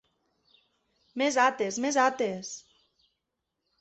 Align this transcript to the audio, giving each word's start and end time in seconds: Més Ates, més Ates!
Més 1.23 1.37
Ates, 1.43 1.77
més 1.85 1.99
Ates! 2.07 2.51